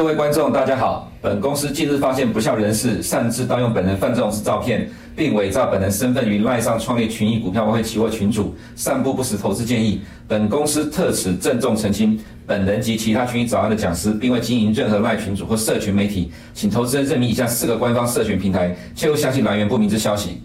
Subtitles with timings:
[0.00, 1.12] 各位观众，大家好。
[1.20, 10.00] 本公司近日发现不肖人士擅自盗用本人范仲式照片，并伪造本人身份于赖上创立群益股票外汇期货群组，散布不实投资建议。
[10.26, 20.40] 本公司特此郑重澄清，本人及其他群益早安的讲师，并未经营任何赖群组或社群媒体，请投资人认明以下四个官方社群平台，切勿相信来源不明之消息。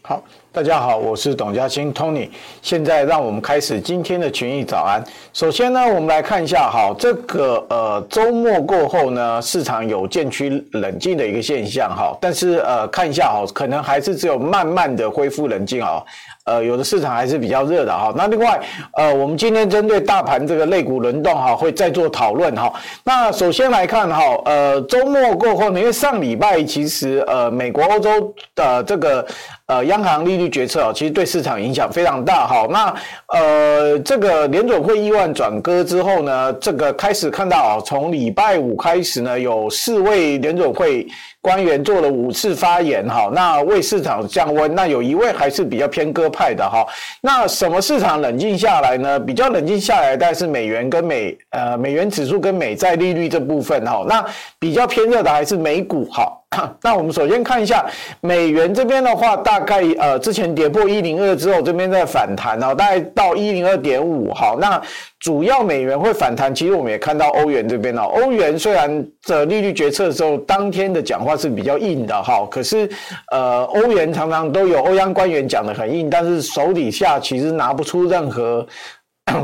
[0.00, 0.22] 好，
[0.54, 2.28] 大家好，我是董家兴 Tony。
[2.60, 5.02] 现在让我们开始今天的群益早安。
[5.32, 12.14] 首先呢，我们来看一下，哈，这个呃周末过后呢，市场有渐趋冷静的一个现象，哈。
[12.20, 16.04] 但是呃，看一下哈，可能还是只有慢慢的恢复冷静啊。
[16.44, 18.12] 呃，有的市场还是比较热的哈。
[18.14, 18.60] 那另外，
[18.94, 22.70] 呃，我们今天针对大盘这个类股轮动哈，会再做讨论哈。
[23.04, 29.26] 那首先来看哈，呃，周末过后呢，因为上礼拜其实呃，美国、欧洲的这个。
[29.66, 32.68] 呃，央行利率决策啊，其实对市场影响非常大好。
[32.68, 32.94] 那
[33.28, 41.06] 呃，这个联总会意外转鸽之后呢，这个开始看到，从礼拜五开始呢，有四位联总会
[41.42, 44.72] 官员做了五次发言哈，那为市场降温。
[44.74, 46.86] 那有一位还是比较偏鸽派的哈。
[47.20, 49.18] 那什么市场冷静下来呢？
[49.18, 54.24] 比较冷静下来，但是美元跟美呃美元指数跟美债利率这部分哈，那
[54.58, 56.32] 比较偏热的还是美股哈。
[56.82, 57.82] 那我们首先看一下
[58.20, 64.30] 美元这边的话，大概呃之前跌破一零二之后，这边在反弹哦，大概到一零二点五。
[64.34, 64.78] 好，那
[65.18, 72.86] 主要美元会反弹，其实我们也看到欧元这边哦，欧元虽然这利率决策的时候当天的讲话它是比较硬的哈，可是
[73.30, 78.66] 呃欧元常常都有欧央官员讲的很硬，但是手底下其实拿不出任何。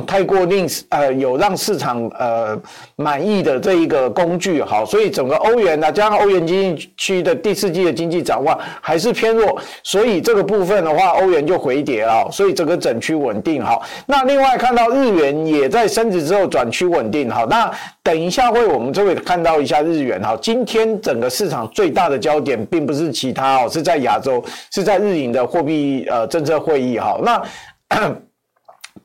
[0.07, 2.59] 太过令呃有让市场呃
[2.97, 13.83] 满意的这一个工具好，所以整个欧元呢，加上欧元经济区的第四季的经济展望还是偏弱，所以这个部分的话，欧元就回跌了，所以整个整区稳定好。
[14.07, 17.47] 那另外看到日元也在升值之后转趋稳定好。
[17.47, 17.71] 那
[18.03, 20.37] 等一下会我们就会看到一下日元哈。
[20.41, 24.43] 今天整个市场最大的焦点并不是其他哦，是在亚洲，
[24.73, 27.19] 是在日银的货币呃政策会议哈。
[27.23, 27.43] 那。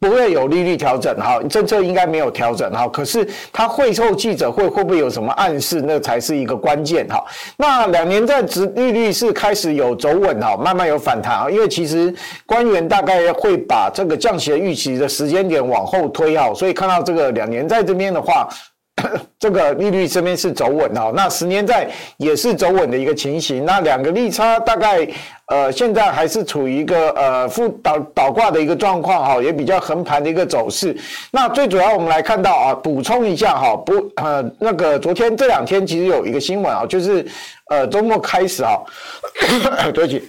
[0.04, 2.86] 不会有利率调整哈，政策应该没有调整哈。
[2.90, 5.82] 可是他会后记者会会不会有什么暗示？
[5.82, 7.24] 那才是一个关键哈。
[7.56, 11.50] 那两年债殖利率是开始有走稳哈，慢慢有反弹啊。
[11.50, 12.14] 因为其实
[12.46, 18.50] 官员大概会把这个降息的预期的时间点往后推哈，所以看到这个两年债这边的话。
[19.40, 23.66] 这个利率这边是走稳哈，那十年债也是走稳的一个情形。
[23.66, 25.06] 那两个利差大概
[25.48, 30.96] 呃现在还是处于一个呃负倒倒挂的一个状况哈，也比较横盘的一个走势。
[31.32, 37.26] 那最主要我们来看到啊，补充一下哈，不呃那个昨天这两天其实有一个新闻啊，就是
[37.72, 38.78] 呃周末开始啊，
[39.92, 40.24] 对不起，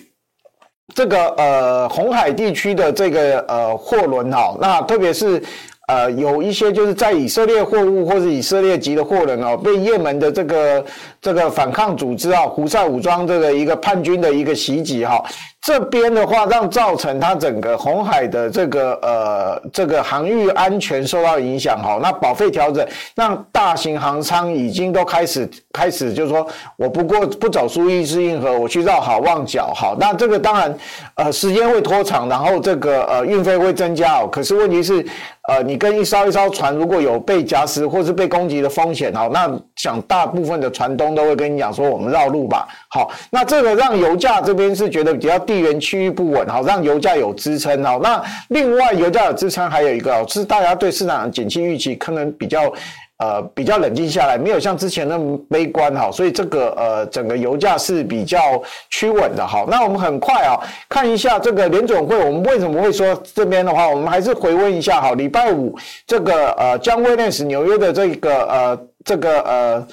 [0.94, 5.40] 这个呃红海地区的这个呃货轮哈，那特别是。
[5.86, 10.84] 呃，有一些就是在以色列货物或者以色列籍的货人哦，被也门的这个
[11.20, 15.22] 这个反抗组织啊，胡塞武装这个一个叛军的一个袭击哈。
[15.64, 21.98] 这边的话，让造成它整个红海的这个呃这个航运安全受到影响哈。
[22.02, 29.96] 那保费调整，让大型航舱已经都开始开始就是说，我不过不走苏伊士运河，我去绕好望角好。
[29.98, 30.76] 那这个当然
[31.14, 34.28] 呃时间会拖长，然后这个呃运费会增加哦。
[34.30, 35.02] 可是问题是
[35.48, 42.68] 呃你跟一艘一艘船如果有被夹实或是被攻击的风险哦，那想大部分的船东都会跟你讲说，我们绕路吧。
[42.90, 45.53] 好，那这个让油价这边是觉得比较低。
[45.54, 52.72] 地缘区域不稳，好，让油价有支撑，好，那另外油价有支撑，还有一个是大家对市场的景气预期可能比较
[53.18, 58.60] 呃比较冷静下来，没有像之前那么悲观，哈，所以这个呃整个油价是比较
[58.90, 65.72] 趋稳的，好，那我们很快啊看一下这个联准会，我们为什么会说这边的话，我们还是回温一下，好，礼拜五
[66.04, 69.86] 这个呃将威廉斯纽约的这个呃这个呃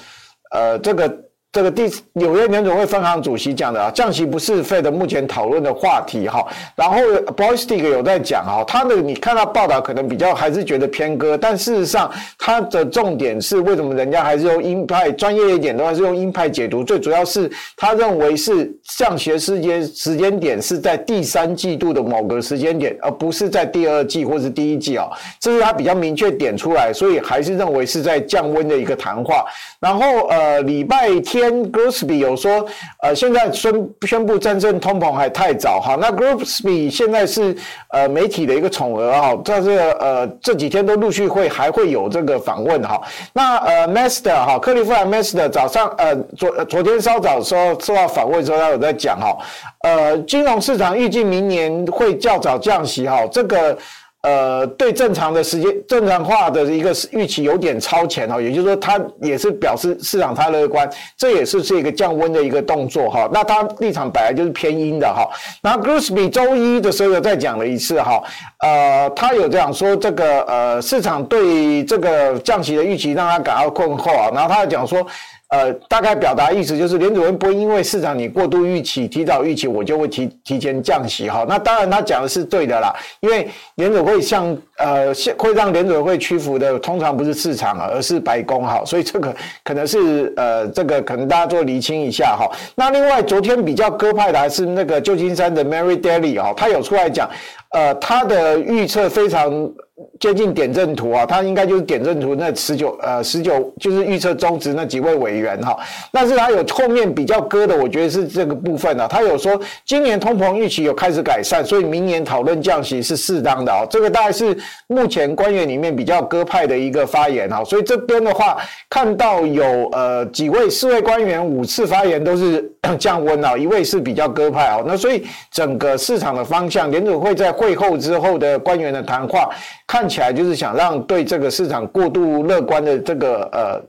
[0.50, 1.16] 呃这个。
[1.52, 1.82] 这个第
[2.14, 6.42] 纽约联总会分行主席讲的啊，降息不是费的目前讨论的话题哈。
[6.74, 6.96] 然后
[7.36, 25.06] Boystick 有在讲哈，他的你看到报道可能比较还是觉得偏鸽，但事实上他的重点是为什么人家还是用鹰派专业一点的话是用鹰派解读，最主要是他认为是降息时间时间点是在第三季度的某个时间点，而不是在第二季或是第一季啊，
[25.38, 29.44] 这是他比较明确点出来，所以还是认为是在降温的一个谈话。
[29.78, 31.41] 然后呃礼拜天。
[31.42, 32.64] 跟 Grosby 有说，
[33.02, 33.74] 呃，现在宣
[34.06, 35.96] 宣布战争通膨还太早哈。
[36.00, 37.56] 那 Grosby 现在是
[37.88, 43.00] 呃媒体的一个宠儿哈，在这个呃这几天都陆续会还会有这个访问哈。
[43.32, 49.36] 那呃 Mester 哈，克利夫兰 Mester 早上呃昨昨天稍早时候受到访问的时候，他有在讲哈，
[49.80, 53.76] 呃，金融市场预计明年会较早降息哈，这个。
[54.22, 63.28] 呃，对正常的时间正常化的一个预期有点超前哈，也就是说，它也是表示市场太乐观，这也是是一个降温的一个动作哈。
[63.32, 65.28] 那它立场本来就是偏阴的哈。
[65.60, 68.22] 那 Gillespie 周一的时候又再讲了一次哈，
[68.60, 75.04] 呃，他有这样说，这个呃市场对这个降息的预期让他感到困惑啊，然后他又讲说。
[75.52, 81.44] 呃，大概表达意思就是联准会不会因为市场你过度预期、提早预期，我就会提提前降息哈。
[81.46, 82.90] 那当然他讲的是对的啦，
[83.20, 88.82] 因为联准会向呃会让联准会屈服的，通常不是市场，而是白宫哈。
[88.86, 92.50] 所以这个 可能是呃这个可能大家做厘清一下哈。
[92.74, 97.28] 那另外昨天比较鸽派的还是那个旧金山的 Mary Daly 哈，他有出来讲，
[97.72, 99.70] 呃，他的预测非常。
[100.18, 105.76] 接近点阵图啊，他应该就是点阵图那十九呃十九就是预测中值那几位委员哈，
[106.10, 114.56] 但是他有后面比较割的，我觉得是这个部分啊，他有说今年通膨预期有开始改善，所以明年讨论降息是适当的啊，这个大概是
[114.88, 118.56] 目前官员里面比较割派的一个发言哈，所以这边的话
[118.88, 122.68] 看到有呃几位四位官员五次发言都是
[122.98, 129.48] 降温啊，一位是比较鸽派啊，那所以整个市场的方向，联准会在会后之后的官员的谈话。
[129.86, 133.80] 看起来就是想让对这个市场过度乐观的这个呃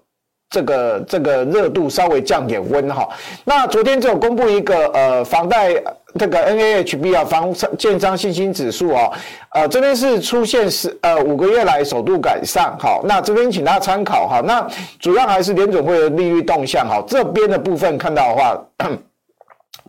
[0.50, 3.08] 这个这个热度稍微降点温哈。
[3.46, 5.74] 那昨天只有公布一个呃房贷
[6.20, 9.10] 这个 NAHB 啊房建商信心指数啊，
[9.52, 13.00] 呃这边是出现是呃五个月来首度改善哈。
[13.06, 14.42] 那这边请大家参考哈。
[14.46, 14.68] 那
[15.00, 17.02] 主要还是联准会的利率动向哈。
[17.08, 18.62] 这边的部分看到的话。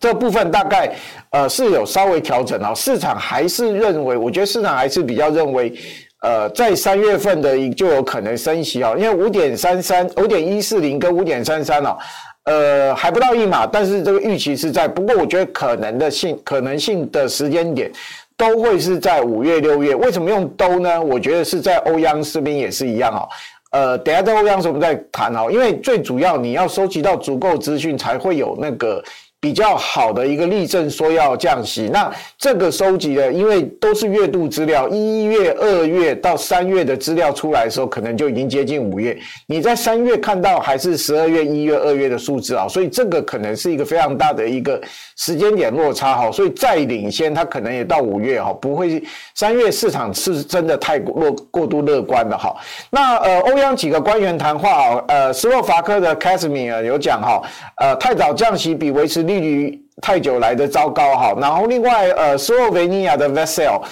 [0.00, 0.92] 这部分大概
[1.30, 5.72] 呃是有稍微调整啊，市场还是认为，我觉得市场还是比较认为，
[6.20, 11.96] 呃，在三月份的就有可能升息啊，因为五点三三、五点一四零跟五点三三哦，
[12.44, 17.90] 呃还不到一码，但是这个预期是在，不过我觉得可能的性可能性的时间点
[18.36, 19.94] 都会是在五月、六月。
[19.94, 21.00] 为什么用都呢？
[21.00, 23.28] 我觉得是在欧央这边也是一样哦，
[23.70, 29.02] 呃，等下在欧央时我们再谈哦，因为最主要你要收集到足够资讯，才会有那个。
[29.44, 39.14] 比较好的一个例证说要降息，那这个收集的，因为都是月度资料，一月、二月到三月的资料出来的时候，可能就已经接近五月。
[39.46, 44.80] 你在三月看到还是十二月、一月、二月的数字啊，所以这个可能是一个非常大的一个
[45.18, 46.32] 时间点落差哈。
[46.32, 49.02] 所以再领先，它可能也到五月哈，不会
[49.34, 52.56] 三月市场是真的太过过度乐观了哈。
[52.88, 57.42] 那呃，欧央几个官员谈话，呃，斯洛伐克的 Casimir 有讲哈，
[57.76, 63.82] 呃，太早降息比维持利率太久来的糟糕哈，然后另外呃，斯洛维尼亚的 Vesel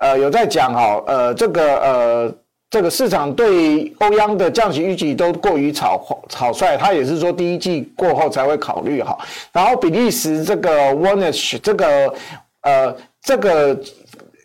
[0.00, 2.34] 呃有在讲哈，呃这个呃
[2.70, 9.18] 这个市场对欧央的降息预期都过于草草率，他也是说第一季过后才会考虑哈，
[9.52, 12.14] 然后比利时这个 Warnish 这个
[12.62, 13.78] 呃这个。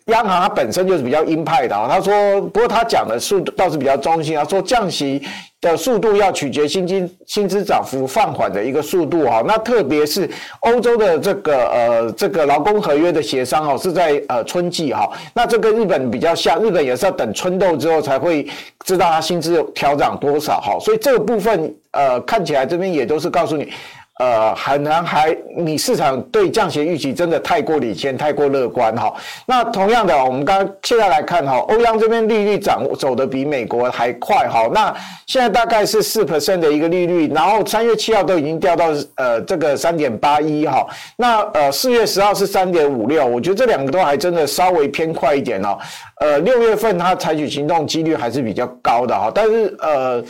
[0.08, 5.22] 央行它本身就是比较鹰派的啊，他说，不过他讲的速度倒是比较中性啊，说降息
[5.60, 10.28] 的速度要取决薪金薪资涨幅放缓的一个速度哈，那特别是
[10.60, 18.46] 欧洲的这个呃这个劳工合约的协商哦是在呃春季哈，那这跟日本比较像，日本也是要等春斗之后才会
[18.84, 23.70] 知道它薪资调涨多少哈，所以这个部分呃看起来这边也都是告诉你。
[24.18, 29.14] 呃，很难还你市场对降息预期真的太过领先，太过乐观哈。
[29.46, 34.68] 那同样的，我们刚刚现在来看哈，欧央这边利率涨走得比美国还快哈。
[34.74, 34.92] 那
[35.26, 40.84] 现在大概是四 percent 的一个利率，然后三月七号都已经掉到呃这个三点八一哈。
[41.16, 45.78] 那呃四月十号是三点五六，我觉得这两个都还真的稍微偏快一点哦。
[46.16, 50.24] 呃，六月份它采取行动几率还是比较高的哈，但是呃。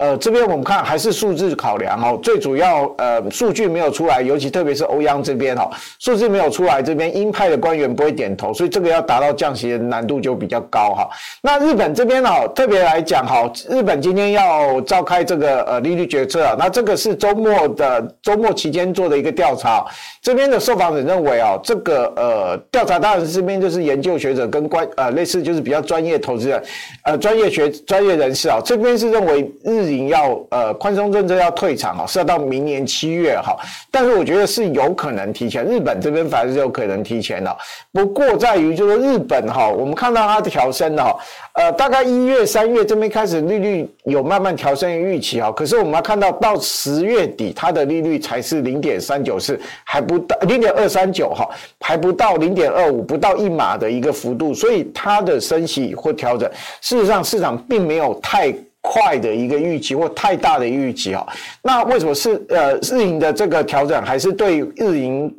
[0.00, 11.06] 呃，这边我们看还是数字考量哦，最主要呃数据没有出来，尤其特别是欧央这边哈，数字没有出来，这边鹰派的官员不会点头，所以这个要达到降息的难度就比较高哈。
[11.42, 19.84] 那日本这边哦，特别来讲哈，日本今天要召开这个呃利率决策啊，那这个是周末的周末期间做的一个调查，
[20.22, 26.62] 这边的受访者认为啊，这个呃调查当然是这边就是研究学者跟官呃类似就是比较专业投资人
[27.04, 33.56] 呃专业学专业人士啊，这边是认为日要呃宽松政策要退场啊，是要到明年七月哈，
[33.90, 37.56] 但是我觉得是有可能提前，日本这边反而是有可能提前的，
[37.92, 41.16] 不过在于就是日本哈，我们看到它调升的哈，
[41.54, 51.48] 呃大概一月三月这边开始利率有慢慢调升预期哈，可是我们要看到到十月底它的利率才是零点三九四，还不到零点二三九哈，
[51.80, 58.54] 还不到零点二五，不到一码的一个幅度，所以它的升息或调整，事实上市场并没有太。
[58.82, 61.26] 快的一个预期或太大的预期啊，
[61.62, 65.34] 那为什么是呃日银的这个调整还是对日银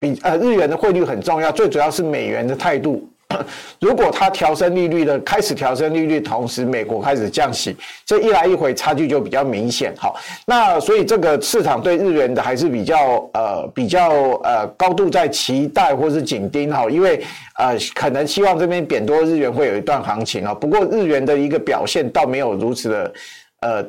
[0.00, 1.52] 比呃日元的汇率很重要？
[1.52, 3.06] 最主要是美元的态度
[3.80, 9.94] 如果它调升利率的开始调升利率，同时美国开始降息，这一来一回差距就比较明显。
[9.96, 14.10] 好，那所以这个市场对日元的还是比较呃比较
[14.42, 17.22] 呃高度在期待或是紧盯哈，因为
[17.58, 20.52] 呃可能希望这边贬多日元会有一段行情啊。
[20.52, 23.12] 不过日元的一个表现倒没有如此的
[23.60, 23.84] 呃。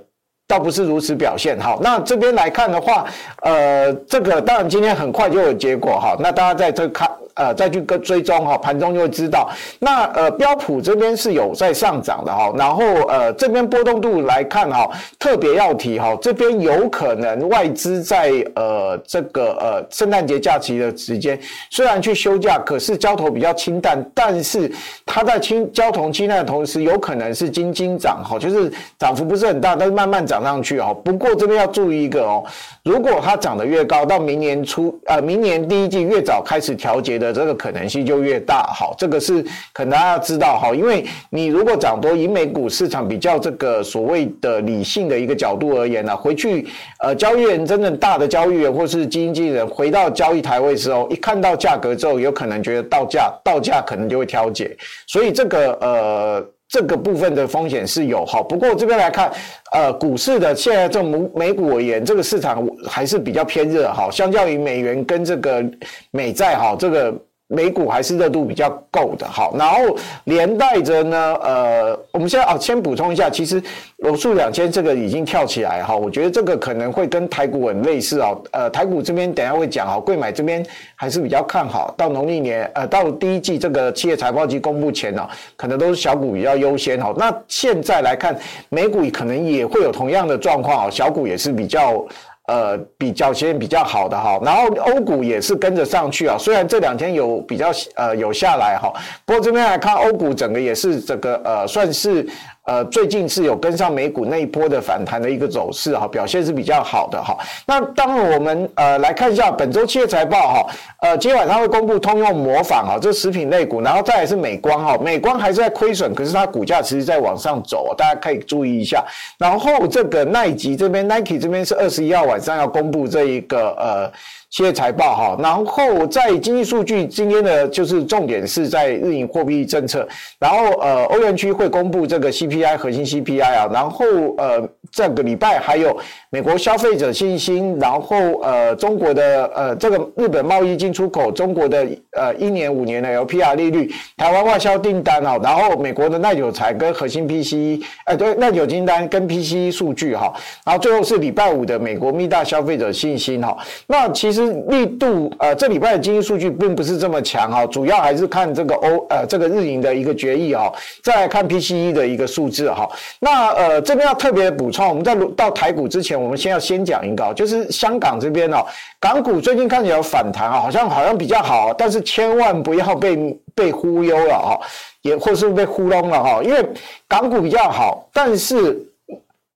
[0.47, 3.05] 倒不是如此表现，好，那这边来看的话，
[3.41, 7.09] 呃，这个当然今天很快就有结果哈，那大家在这看。
[7.35, 9.49] 呃，再去跟追踪哈，盘中就会知道。
[9.79, 24.69] 那呃，标普这边是有在上涨的哈，然后呃，这边波动度来看哈，特别要提哈，这边有可能外资在呃这个呃圣诞节假期的时间，虽然去休假，可是交投比较清淡，但是
[25.05, 28.69] 它在清交投清淡的同时，有可能是金金涨哈，就是
[28.99, 30.93] 涨幅不是很大，但是慢慢涨上去哈。
[30.93, 32.43] 不过这边要注意一个哦，
[32.83, 37.21] 如果它涨得越高，到明年初呃明年第一季越早开始调节。
[37.21, 40.59] 的这个可能性就越大，好，这个是可能大家要知道。
[40.59, 46.67] 哈，因为你如果涨多，以美股市场比较这个所谓的理性的一个角度而言呢，回去
[46.99, 54.75] 呃交易员真正大的交易员或是基金经理人回到交易台位之后，一看到价格之后，有可能觉得到价到价可能就会调节，
[55.07, 59.31] 所以这个呃这个部分的风险是有好，不过这边来看，
[59.73, 65.63] 呃股市的现在这美美股而言，这个市场还是比较偏热哈，相较于美元跟这个
[66.11, 67.13] 美债哈这个。
[67.51, 73.61] 美股还是热度比较够的，好，然后连带着呢，呃，我们现在啊，先补充一下，其实
[73.97, 80.65] 罗素两千这个已经跳起来哈，我觉得这个可能会跟台股很类似哦，呃，台股这边等下会讲哈，柜买这边
[80.95, 85.27] 还是比较看好，到农历年，呃，到第一季这个企业财报季公布前呢，
[85.57, 88.33] 可能都是小股比较优先哈，那现在来看，
[88.69, 92.05] 美股可能也会有同样的状况啊，小股也是比较。
[92.47, 98.91] 呃，比较先比较好的哈，然后欧股也是跟着上去啊，虽然这两天有比较呃有下来哈，
[99.25, 102.27] 不过这边来看欧股整个也是这个呃算是。
[102.65, 107.35] 呃，最近是有跟上美股那一波的反弹的一个走势哈，表现是比较好的哈。
[107.65, 110.67] 那当我们呃来看一下本周企业财报哈，
[111.01, 119.03] 呃，今晚上会公布通用模仿啊，这食品类股，然后再来是美光哈，美光还是在亏损，可是它股价其实在往上走，大家可以注意一下。
[119.39, 124.11] 然后这个奈吉这边，Nike 这边是二十一号晚上要公布这一个呃。
[124.51, 130.05] 企业财报哈，然后在经济数据，今天的就是重点是在日银货币政策，
[130.39, 134.05] 然后呃欧元区会公布这个 CPI 核心 CPI 啊，然后
[134.37, 135.97] 呃这个礼拜还有
[136.29, 150.33] 美国消费者信心，然后呃中国的呃这个日本贸易进出口，中国的呃一年五年的 LPR 利率，台湾外销订单啊，然后美国的耐久财跟核心 PCE，呃对耐久订单跟 PCE 数据哈，
[150.65, 154.40] 然后最后是礼拜五的美国密大消费者信心哈，那其实。
[154.67, 160.71] 力度呃，这礼拜的经济数据并不是这么强哈，主要还是看这个欧呃这个日银的一个决议哈，
[161.03, 162.89] 再来看 PCE 的一个数字哈。
[163.19, 168.65] 那呃这边要特别补充，我们在到台股之前，我们先要先讲一个，就是香港这边哦，
[168.99, 174.59] 港股最近看起来有反弹啊，好像好像比较好，但是千万不要被被忽悠了哈，
[175.01, 176.65] 也或是被糊弄了哈，因为
[177.07, 178.87] 港股比较好，但是。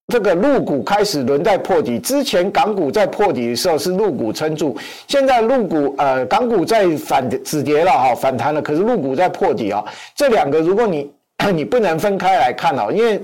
[0.08, 9.84] 这个陆股开始轮在破底，之前港股在破底的时候是陆股撑住，现在陆股呃港股在反止跌了哈，反弹了，可是陆股在破底啊，
[10.16, 11.12] 这两个如果你
[11.52, 13.20] 你不能分开来看哦，因为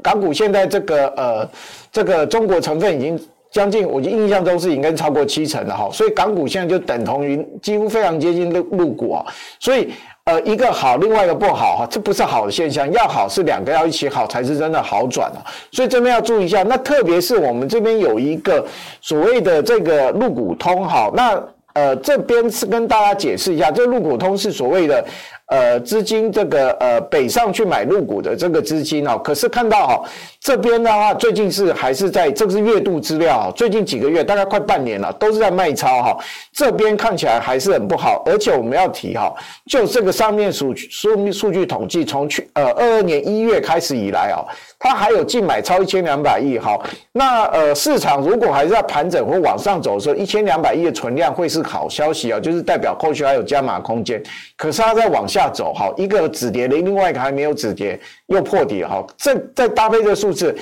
[0.00, 1.48] 港股现在这个呃
[1.90, 3.18] 这个中国成分已经
[3.50, 9.26] 将近，我印象中是已经超过七成了哈，所以港股现在就等同于几乎非常接近陆陆股啊，
[9.58, 9.92] 所以。
[10.24, 12.90] 呃，一个好，另外一个不好哈，这不是好的现象。
[12.92, 15.42] 要好是两个要一起好，才是真的好转啊。
[15.72, 16.62] 所以这边要注意一下。
[16.62, 18.64] 那特别是我们这边有一个
[19.00, 25.04] 所谓的这个陆股通哈，那呃这边是跟大家解释一下，这个陆股通是所谓的。
[25.52, 30.02] 呃，资金这个呃北上去买入股的这个资金哦，可是看到哈
[30.40, 36.16] 这边的话，最近是还是在这个是月度资料，最近几个月大概快半年了，都是在卖超哈，
[36.54, 39.30] 这边看起来还是很不好，而且我们要提哈，
[39.66, 44.40] 就这个上面数数数据统计，从去呃二二年一月开始以来啊。
[44.84, 46.82] 它还有净买超一千两百亿，好，
[47.12, 54.20] 那呃市场如果还是在盘整或往上走的时候，一千两百亿的存量会是好消息啊，就是代表后续还有加码空间。
[54.56, 60.54] 可是它在往下走，好，一个止跌的，另外一个还没有止跌，又破底，好，这再搭配这个数字。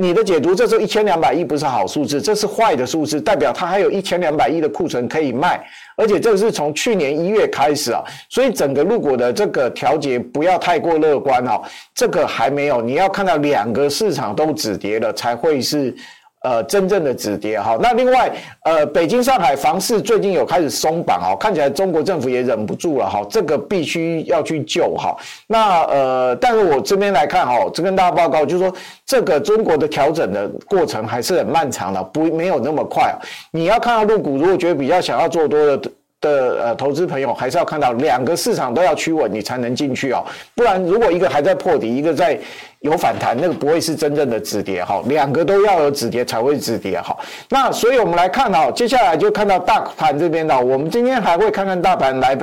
[0.00, 5.60] 你的解读，这时候一千两百亿不是好数字，这是坏的数字，代表它还有一千两百亿的库存可以卖，
[5.96, 11.60] 而且这个是从去年一月开始啊，所以整个陆股的这个调节不要太过乐观哦，
[11.96, 15.92] 这个还没有，你要看到两个市场都止跌了才会是
[16.40, 17.76] 呃，真正的止跌哈。
[17.80, 18.30] 那另外，
[18.64, 25.16] 呃，北京、上海房市最近有开始松绑哈，看起来中国政府也忍不住了哈，这个必须要去救哈。
[25.46, 33.14] 那呃，但是我这边来看哈，这跟大家报告就是说，这个中国的调整的过程还是很漫长的，不没有那么快。
[33.50, 35.90] 你要看到陆股，如果觉得比较想要做多的。
[36.20, 40.20] 的呃，投资朋友还是要看到两个市场都要趋稳，你才能进去哦。
[40.52, 42.36] 不然，如果一个还在破底，一个在
[42.80, 45.02] 有反弹，那个不会是真正的止跌哈。
[45.06, 47.16] 两个都要有止跌才会止跌哈。
[47.48, 52.38] 那所以我们来看哈，接下来就看到大盘这边呢，我们今天还会看看大盘来。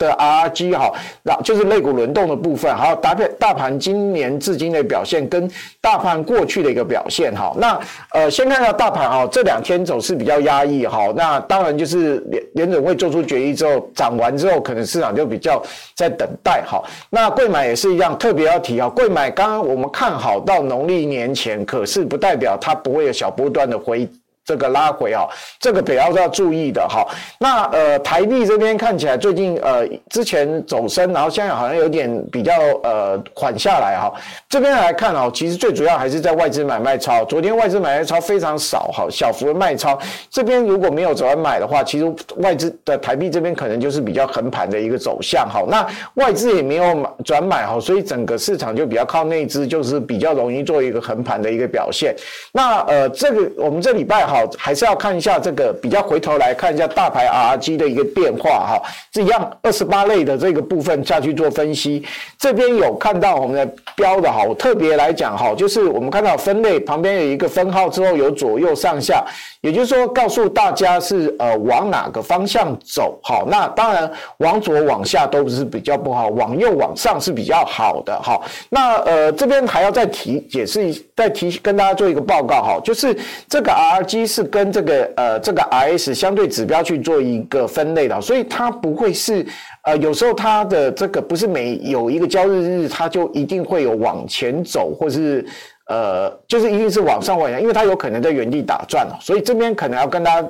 [0.00, 0.90] 的 RG 哈，
[1.22, 5.48] 那就是类股轮动的部分，还有搭配大盘今年至今的表现，跟
[5.80, 7.52] 大盘过去的一个表现哈。
[7.58, 7.78] 那
[8.12, 11.12] 呃，先看到大盘哈，这两天走势比较压抑哈。
[11.14, 15.62] 那当然就是联联准会做出决议之后，涨完之后，可能市场就比较
[15.94, 16.82] 在等待哈。
[17.10, 24.08] 那贵买也是一样，特别要提啊，贵买刚刚我们看好到农历年前，可是不代表它不会有小波段的回。
[24.50, 25.28] 这个拉回啊，
[25.60, 27.06] 这个比较要注意的哈。
[27.38, 32.52] 那呃，台币这边看起来最近呃之前走升，然后现在好像有点比较
[32.82, 34.12] 呃缓下来哈。
[34.48, 37.24] 这边来看哦，其实最主要还是在外资买卖超。
[37.26, 39.96] 昨天外资买卖超非常少哈，小幅的卖超。
[40.28, 45.62] 这边如果没有转买的话，其实外资的台币这边可能就是比较横盘的一个走向哈。
[45.68, 52.12] 那外资也没有买转买哈，所以整个市场就比较靠内资，就是比较容易做一个横盘的一个表现。
[52.52, 54.39] 那呃，这个我们这礼拜哈。
[54.58, 62.04] 还是要看一下这个，比较回头来看一下大牌 RRG 的一个变化哈，这样二十八类的这个部分下去做分析。
[62.38, 69.24] 这边有看到我们的标的哈，我特别来讲哈，就是我们看到分类旁边有一个分号之后有左右上下，
[69.60, 73.44] 也就是说告诉大家是呃往哪个方向走哈。
[73.48, 78.40] 那当然往左往下都不是比较不好，往右往上是比较好的哈。
[78.68, 83.16] 那呃这边还要再提解释一再提跟大家做一个报告哈，就是
[83.48, 84.29] 这个 RRG。
[84.30, 89.44] 是跟这个呃这个 RS 相对指标去做一个分类的，所以它不会是
[89.84, 95.44] 呃有时候它的这个不是每有一个交易日它就一定会有往前走，或是
[95.88, 100.48] 呃就是一定是往上往下，因为它有可能在原地打转，所以这边可能要跟大家。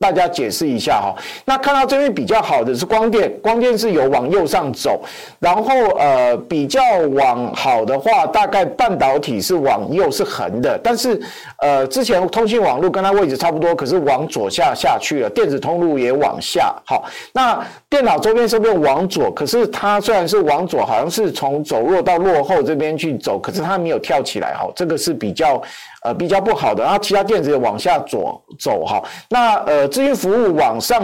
[0.00, 4.98] 大家解释一下哈，那看到这边比较好的是光电，光电是有往右上走，
[5.38, 6.80] 然后呃比较
[7.12, 11.20] 往好的话，大概半导体是往右是横的，但是
[11.58, 19.30] 呃之前通信网络跟它位置差不多，可是往左下下去了，电子通路也往下，好，那电脑周边是不是往左？
[19.30, 25.62] 可是它虽然是往左，好像是从走弱到落后这边去走，可是它没有跳起来哈，这个是比较。
[26.02, 31.02] 呃，比较不好的，然后其他电子也往下走走哈，那呃，资讯服务往上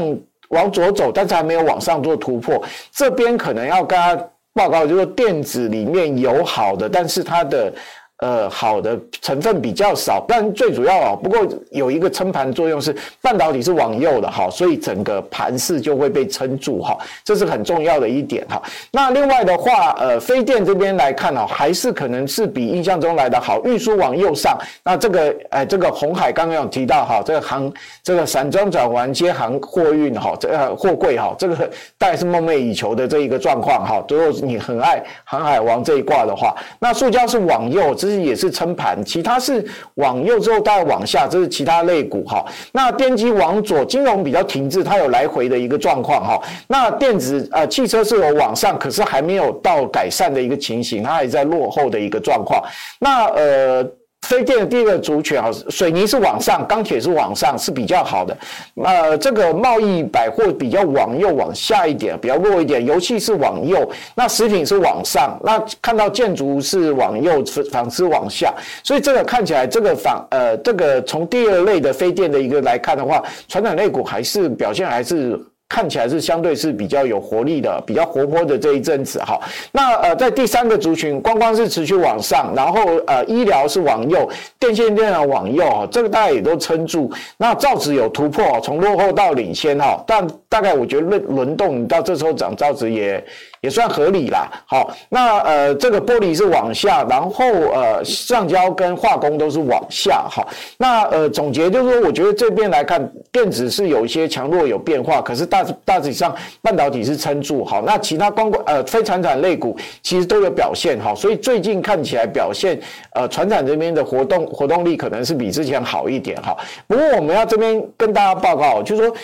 [0.51, 7.73] 往左走，但是还没有往上做突破，这边可能要跟大家报告，就是电子里面有好的，但是它的。
[8.19, 18.63] 呃，好的成分比较少，但最主要啊，不过有一个撑盘作用是半导体是往右的哈，所以整个盘势就会被撑住哈，这是很重要的一点哈。
[18.91, 24.57] 那另外的话，呃，飞电这边来看哦，还是可能是比印象中来的好，运输往右上。
[24.83, 27.71] 那这个，哎，这个红海刚刚有提到哈，这个航
[28.03, 31.55] 这个散装转完接航货运哈，这个货柜哈，这个
[31.99, 34.03] 大概是梦寐以求的这一个状况哈。
[34.09, 37.95] 如果你很爱航海王这一挂的话，那塑胶是往右。
[38.07, 39.65] 这是也是撑盘，其他是
[39.95, 42.45] 往右之后再往下，这是其他类股哈。
[42.73, 46.41] 那电机往左，金融比较停滞，它有来回的一个状况哈。
[46.69, 52.63] 那电子呃汽车是有往上，可是还没有到改善的一个情形，它还在落后的一个状况。
[53.01, 53.85] 那呃。
[54.27, 58.37] 非电的第一个族群啊，水泥是往上，钢铁是往上，是比较好的。
[58.83, 62.85] 呃，这个贸易百货比较往右往下一点，比较弱一点。
[62.85, 65.39] 油气是往右，那食品是往上。
[65.45, 68.53] 那看到建筑是往右，纺织往下。
[68.83, 75.41] 所以这个看起来，这个纺呃，这个从第二类的非电的一个来看的话，传统类股还是表现还是。
[75.69, 79.41] 看起来是相对是比较有活力的，比较活泼的这一阵子哈。
[79.73, 87.11] 那呃，在第三个族群，光光是持续往上，然后呃，医疗是往右，电线电缆往右哈，这个大家也都撑住。
[87.37, 93.23] 那造纸有突破，从落后到领先哈，但大概我觉得轮轮动到这时候涨造纸也。
[93.61, 100.47] 也算合理啦，好，那呃，这个玻璃是往下，然后呃，橡胶跟化工都是往下，好，
[100.79, 112.79] 那呃，总结就是说，我觉得这边来看，电子是有一些强弱有变化，可是大大体上半导体是撑住，好，那其他光呃非传产类股其实都有表现，好，所以最近看起来表现
[113.15, 119.17] 呃传产这边的活动活动力可能是比之前好一点，哈，不过我们要这边跟大家报告，就是说。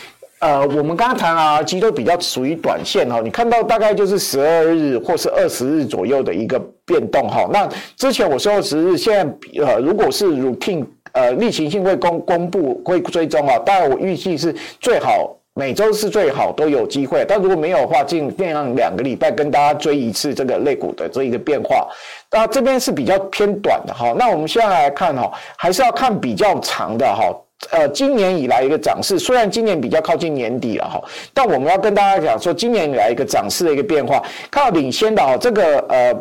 [0.42, 7.48] 呃，我们刚刚谈 RRG 都比较属于短线哈，你看到大概就是十二日或是二十日左右的一个变动哈。
[7.52, 21.86] 那之前我说二十日，现在呃，如果是 routine 呃例行性会公公布会追踪啊，当然我预计是最好每周是最好都有机会，但如果没有的话，尽量两个礼拜跟大家追一次这个类股的这一个变化。
[22.32, 27.32] 那这边是比较偏短的哈，那我们现在来看哈，还是要看比较长的哈。
[27.70, 31.00] 呃，今年以来一个涨势，虽然今年比较靠近年底了哈，
[31.32, 36.12] 但我们要跟大家讲说，今年以来一个涨势的一个变化，看到领先的哈，这个呃，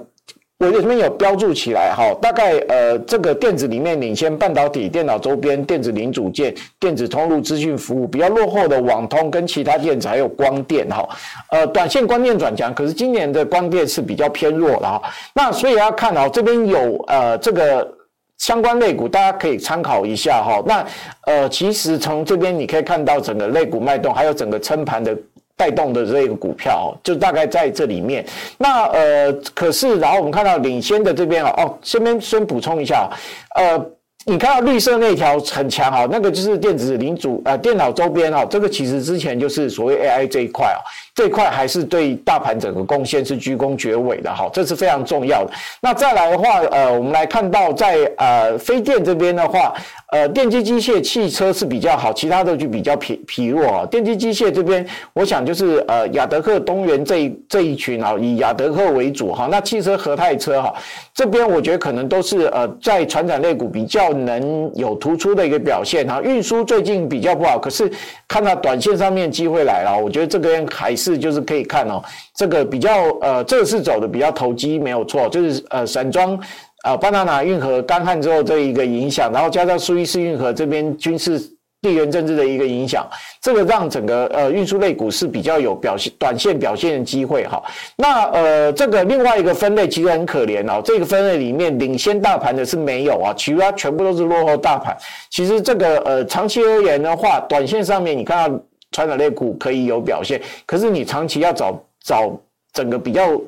[0.59, 11.09] 我这边有标注起来哈，大概呃，这个电子里面领先半导体、电脑周边、电子零组件、电子通路、资讯服务，比较落后的网通跟其他电子还有光电哈，
[11.49, 15.01] 呃，短线光电转强，可是今年的光电是比较偏弱的哈，
[15.33, 17.97] 那所以要看哦，这边有呃这个。
[18.41, 20.61] 相关类股大家可以参考一下哈。
[20.65, 20.85] 那
[21.27, 25.15] 呃，其实从这边你可以看到整个类股脉动，还有整个撑盘的
[25.55, 28.25] 带动的这个股票，就大概在这里面。
[28.57, 33.07] 那呃，可是然后我们看到领先的这边啊，哦，这边先补充一下，
[33.55, 33.79] 呃。
[34.23, 40.77] 你看到绿色那条很强哈，那个就是电子领主呃电脑周边哈，这个其实之前就是所谓 AI 这一块啊，
[41.13, 45.51] 这块还是对大盘整个贡献是居功厥伟的哈，这是非常重要的。
[45.81, 49.73] 那再来的话，呃，我们来看到在呃非电这边的话，
[50.11, 53.85] 呃电机机械、汽车是比较好，其他的就比较疲疲弱啊。
[53.85, 59.47] 电机机械这边，我想就是呃亚德克、东元这一这一群啊，以亚德克为主哈。
[59.51, 60.73] 那汽车、和泰车哈，
[61.13, 64.11] 这边我觉得可能都是呃在船长类股比较。
[64.21, 67.91] 能有突出的一个表现哈，运输最近比较不好，可是
[68.27, 72.03] 看到短线上面机会来了，我觉得这边还是就是可以看哦，
[72.35, 76.39] 这个比较呃，这个是走的比较投机没有错，就是呃散装
[76.83, 81.41] 呃巴拿马运河干旱之后这一个影响，然后加上苏伊士运河这边军事。
[81.83, 83.09] 地缘政治的一个影响，
[83.41, 87.59] 这个让整个呃运输类股是比较有表现，短线表现的机会哈。
[87.95, 94.95] 那呃这个另外一个分类其实很可怜哦，这个分类里面领先大盘的是没有啊，其他全部都是落后大盘。
[95.31, 98.59] 其实这个呃长期而言的话，短线上面你看到
[98.91, 102.39] 传统类股可以有表现，可是你长期要找找
[102.73, 103.41] 整个比较。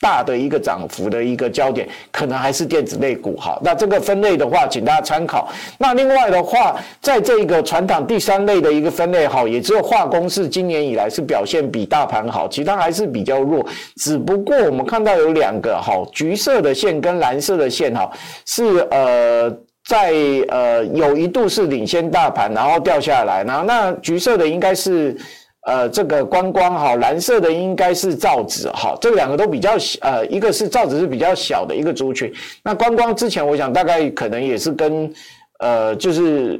[0.00, 3.58] 大的一个涨幅的一个焦点，可能还是电子类股哈。
[3.64, 5.50] 那这个分类的话，请大家参考。
[5.76, 13.66] 那另外的话，在这个传统第三类的一个分类哈，也只有化工是今年以来是表现比大盘好，其他还是比较弱。
[13.96, 18.08] 只不过我们看到有两个哈，橘色的线跟蓝色的线哈，
[18.46, 19.52] 是呃
[19.88, 20.12] 在
[20.48, 25.16] 呃有一度是领先大盘，然后掉下来，然后那橘色的应该是。
[25.62, 35.12] 呃，这个观光哈，蓝色的应该是造纸哈，这两个都比较小，呃，一个是造纸是比较小的一个族群，那观光之前我想大概可能也是跟，
[35.58, 36.58] 呃，就是。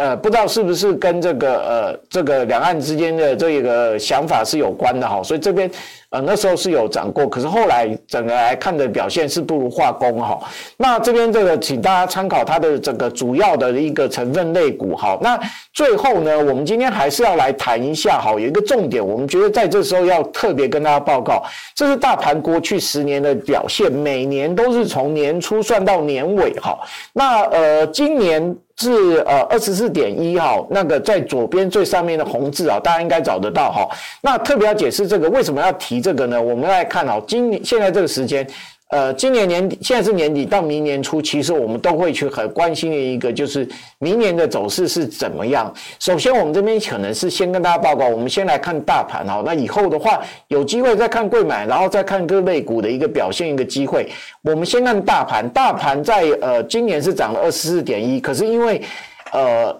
[0.00, 5.70] 呃，不知道是不是跟这个呃这个两岸之间的这个想法是有关的哈，所以这边
[6.08, 10.40] 呃那时候是有涨过，可是后来整个来看的表现是不如化工哈。
[10.78, 15.18] 那这边这个请大家参考它的整个主要的一个成分类股哈。
[15.20, 15.38] 那
[15.74, 26.78] 最后呢，我们今天还是要来谈一下哈，有一个重点，我们觉得在这时候要特别跟大家报告，这是大盘过去十年的表现，每年都是从年初算到年尾哈。
[27.12, 28.56] 那呃今年。
[28.80, 33.88] 是呃二十四点一哈，那个在左边最上面的红字啊，大家应该找得到哈。
[34.22, 36.40] 那特别要解释这个为什么要提这个呢？
[36.40, 38.46] 我们来看哦，今现在这个时间。
[38.90, 43.68] 呃，今年年底，现在是年底到明年初，其实我们都会去很关心的一个，就是
[44.00, 45.72] 明年的走势是怎么样。
[46.00, 49.44] 首先，我们这边可能是先跟大家报告，我们先来看大盘哈。
[49.46, 54.10] 那以后的话，有机会再看贵买，然后再看各类股的一个表现一个机会。
[54.42, 58.82] 我们先看大盘，大盘在呃今年是涨了二十四点一，可是因为
[59.30, 59.72] 呃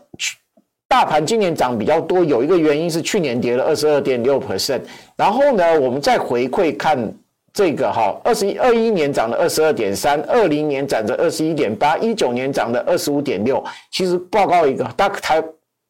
[0.87, 4.83] 大盘今年涨比较多，有一个原因是去年跌了二十二点六 percent，
[5.16, 7.12] 然后呢，我们再回馈看。
[7.52, 13.62] 这个哈，二十一二一年涨了二十二点三，二零年涨了二十一点八，一九年涨了二十五点六。
[13.90, 15.42] 其实报告一个，大台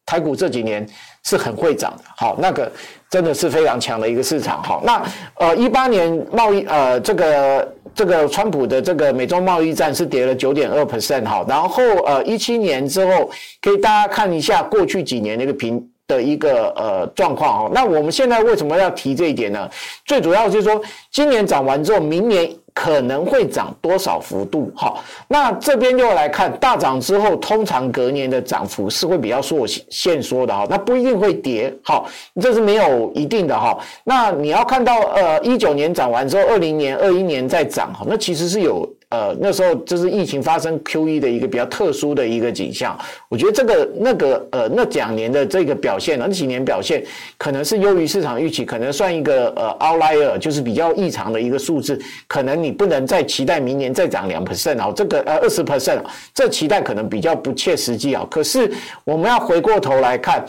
[0.05, 0.87] 台股这几年
[1.23, 2.71] 是很会涨的，好，那个
[3.09, 4.61] 真的是非常强的一个市场。
[4.63, 5.03] 好，那
[5.35, 13.29] 呃一八年贸易呃这个这个川普的这个美中贸易战是跌了九点二 percent 好，然后呃一七年之后，
[13.61, 15.87] 可以大家看一下过去几年那个平。
[16.11, 19.69] 的一个呃状况哦，那我们现在为什么要提这一点呢？
[20.05, 24.69] 最主要就是说，今年涨完之后，明年可能会涨多少幅度？
[24.75, 24.93] 哈，
[25.29, 32.09] 那这边就来看大涨之后，通常隔年的涨幅是会比较缩限缩的哈，那不一定会跌，好，
[32.41, 33.77] 这是没有一定的哈。
[34.03, 38.87] 那你要看到呃一九年涨完之后，二零年、二一年再涨哈，那其实是有。
[39.11, 42.97] 呃那时候就是疫情发生 Q1 的一个比较特殊的一个景象。
[43.29, 47.03] 我觉得这个那个呃那两年的这个表现，那几年表现
[47.37, 52.01] 可能是优于市场预期，可能算一个呃 outlier，就是比较异常的一个数字。
[52.27, 56.01] 可能你不能再期待明年再涨两 percent 啊，这个呃二十 percent，
[56.33, 58.25] 这期待可能比较不切实际啊。
[58.31, 58.71] 可是
[59.03, 60.43] 我们要回过头来看。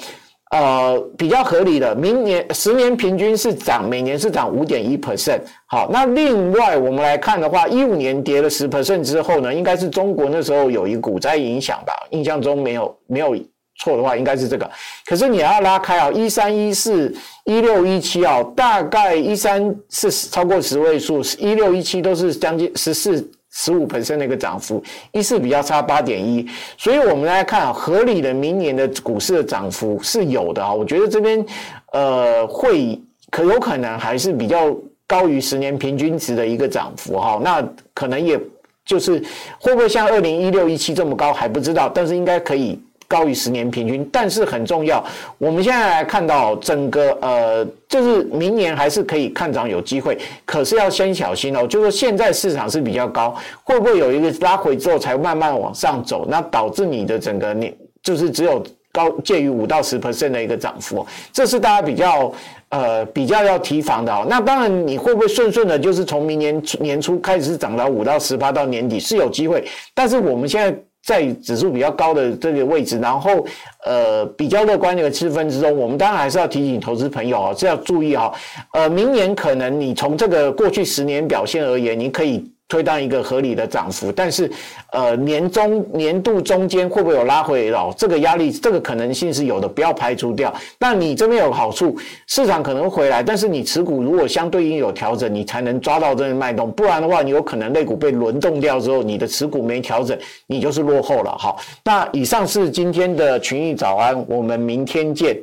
[0.53, 5.41] 呃，比较合理的，明年十年平均是涨，每年是涨五点一 percent。
[5.65, 11.95] 好，那另外我们来看的话，一五年跌了十 percent 之后呢，应该是中国那时候有一股灾影响吧？
[12.11, 13.35] 印象中没有没有
[13.79, 14.71] 错的话，应该是这个。
[15.07, 17.11] 可是你要拉开啊，一三一四
[17.45, 23.27] 一六一七啊，大概一三是超过十位数，一六一七都是将近十四。
[23.53, 31.45] 十五 percent 的一个涨幅，一是比较差八点一，所以我们来看，合理的明年的股市的涨幅是有的啊，我觉得这边
[31.93, 34.75] 呃会可有可能还是比较
[35.07, 37.63] 高于十年平均值的一个涨幅哈，那
[37.95, 38.41] 可能也
[38.85, 39.23] 就是
[39.59, 42.81] 会不会像二零一六一七这么高还不知道，但是应该可以。
[43.13, 45.05] 高于十年平均，但是很重要。
[45.37, 51.67] 我们现在来看到整个呃，就是明年还是可以看涨有机会，可是要先小心哦。
[51.67, 56.25] 就是现在市场是比较高，会不会有一个拉回之后才慢慢往上走？
[56.27, 62.33] 那导致你的整个年就是只有高介于五到十 percent 的一个涨幅，这是大家比较
[62.71, 64.27] 呃比较要提防的哦。
[64.27, 70.75] 那当然你会不会顺顺的，就是从明年年初开始涨到五到十八到年底是有机会，但是我们现在。
[71.05, 73.45] 在指数比较高的这个位置，然后
[73.85, 78.33] 呃比较乐观的一个气氛之中，我们当然还是要提醒投资朋友啊，这要注意啊，
[78.73, 82.51] 呃，明年可能你从这个过去十年表现而言，你可以。
[82.73, 84.51] 推到一个合理的涨幅，但是，
[84.93, 87.95] 呃，年中年度中间会不会有拉回哦？
[87.99, 90.51] 这个压力，这个可能性是有的，不要排除掉。
[90.79, 91.95] 那你这边有好处，
[92.29, 96.73] 市场可能回来，但是你持股如果相对应有调整，你才能抓到这个脉动。
[96.73, 101.37] 不然的话，你有可能类股被轮动掉之后，你的持股没调整，你就是落后了。
[101.39, 105.37] 好，那以上是今天的群益早安，我们明天见。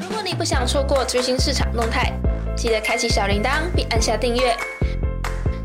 [0.00, 2.12] 如果你不想错过最新市场动态，
[2.56, 4.54] 记得开启小铃铛并按下订阅。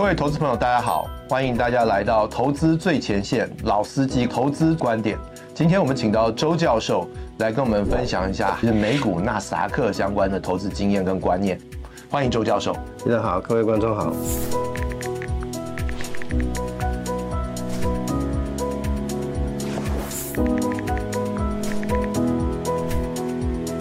[0.00, 5.18] 各位投资朋友，大家好，欢迎大家来到投资最前线，老司机投资观点。
[5.52, 11.60] 今天我们请到周教授来跟我们分享一下，就是美股纳斯达克相关的投资经验跟观念。
[12.08, 12.74] 欢迎周教授。
[13.04, 14.10] 大家好，各位观众好。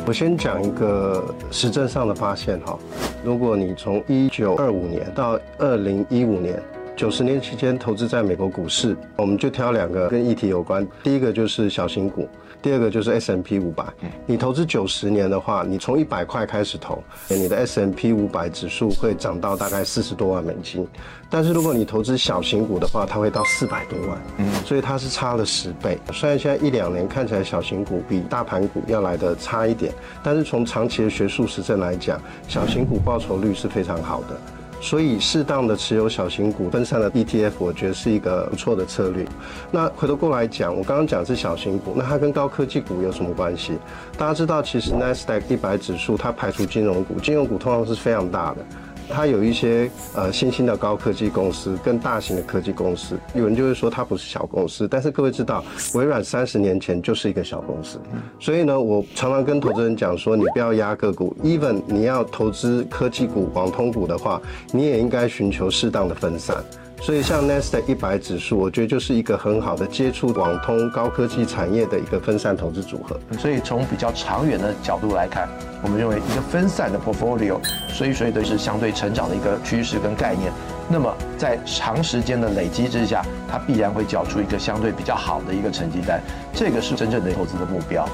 [0.06, 2.78] 我先讲一个实证上的发现哈，
[3.22, 6.62] 如果你从一九二五年到二零一五年
[6.96, 12.28] 九十年期间投资在美国股市，我们就挑两个跟议题有关，第一个就是小型股。
[12.62, 13.86] 第二个就是 S M P 五百，
[14.26, 20.86] 你投资九十年的话，你从一百块开始投，你的 S M P 五百指数会涨到大概四十多万美金。
[21.30, 25.98] 但是如果你投资小型股的话，它会到四百多万，嗯，所以它是差了十倍。
[26.12, 29.94] 虽然现在一两年看起来小型股比大盘股要来的差一点，
[30.24, 34.40] 但是从长期的学术实证来讲，小型股报酬率是非常好的。
[34.82, 39.26] 所以，适当的持有小型股分散的 ETF，我觉得是一个不错的策略。
[39.72, 43.74] 那回头过来讲，我刚刚讲是小型股，那它跟高科技股有什么关系？
[44.18, 48.66] 大家知道，其实 Nasdaq 一百指数它排除金融股，金融股通常是非常大的。
[49.10, 58.00] 它有一些呃新兴的高科技公司跟大型的科技公司，有人就会说它不是小公司，但是各位知道，微软三十年前就是一个小公司，
[58.40, 64.40] 所以呢，我常常跟投资人讲说，你不要压个股，even 你要投资科技股、网通股的话，
[64.72, 66.64] 你也应该寻求适当的分散。
[67.02, 73.20] 所以，像 Nasdaq 一百指数，我觉得就是一个很好的接触网通高科技产业的一个分散投资组合。
[73.40, 75.48] 所以，从比较长远的角度来看，
[75.82, 77.58] 我们认为一个分散的 portfolio，
[77.88, 80.52] 随随都是相对成长的一个趋势跟概念。
[80.90, 86.22] 那么，在长时间的累积之下，它必然会缴出一个相对比较好的一个成绩单。
[86.54, 88.08] 这个是真正的投资的目标。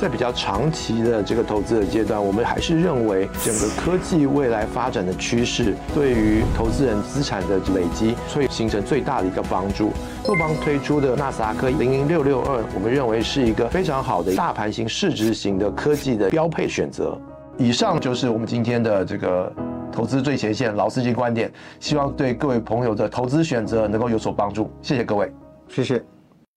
[0.00, 9.90] 在比较长期的这个投资的阶段，我们还是认为整个科技未来发展的趋势对于投资人资产的累积会形成最大的一个帮助。
[10.24, 17.18] 富邦推出的纳斯达克零零六六二，我们认为是一个非常好的大盘型、市值型的科技的标配选择。
[17.58, 19.52] 以上就是我们今天的这个
[19.92, 24.70] 投资最前线老司机观点，希望对各位朋友的投资选择能够有所帮助。
[24.80, 25.30] 谢谢各位，
[25.68, 26.02] 谢谢。